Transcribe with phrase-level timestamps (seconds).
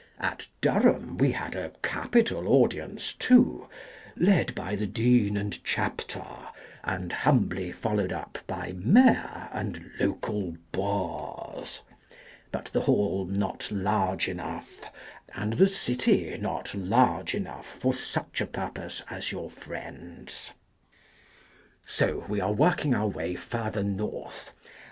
[0.19, 3.67] At Durham we had a capital audience too—
[4.17, 6.25] led by Dean and Chapter,
[6.83, 11.83] and humbly followed up by Mayor and local Bores—
[12.51, 14.81] but the Hall not large enough,
[15.35, 20.53] and the City not large enough, for such a purpose as your friend's.
[21.85, 24.51] So, we are working our way further North.